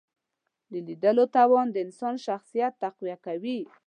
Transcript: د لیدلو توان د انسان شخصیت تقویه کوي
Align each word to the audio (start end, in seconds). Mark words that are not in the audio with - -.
د 0.71 0.73
لیدلو 0.87 1.25
توان 1.35 1.67
د 1.71 1.75
انسان 1.85 2.15
شخصیت 2.27 2.73
تقویه 2.83 3.17
کوي 3.25 3.59